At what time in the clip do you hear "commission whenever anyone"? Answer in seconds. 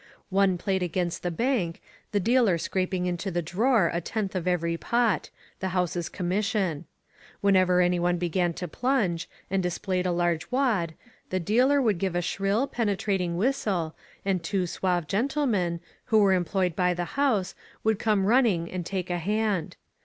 6.09-8.17